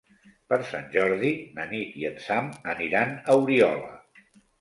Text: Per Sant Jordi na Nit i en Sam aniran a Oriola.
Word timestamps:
Per 0.51 0.57
Sant 0.69 0.85
Jordi 0.93 1.29
na 1.57 1.65
Nit 1.73 1.99
i 2.03 2.07
en 2.09 2.17
Sam 2.29 2.49
aniran 2.73 3.13
a 3.19 3.37
Oriola. 3.43 3.93